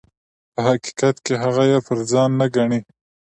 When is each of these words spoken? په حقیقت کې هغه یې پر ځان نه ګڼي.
په 0.53 0.59
حقیقت 0.69 1.15
کې 1.25 1.33
هغه 1.43 1.63
یې 1.71 1.79
پر 1.87 1.97
ځان 2.11 2.29
نه 2.39 2.47
ګڼي. 2.55 2.79